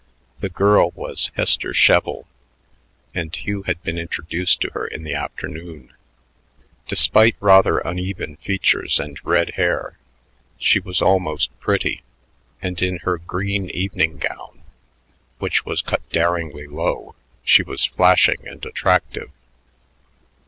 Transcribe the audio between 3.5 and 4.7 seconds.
had been introduced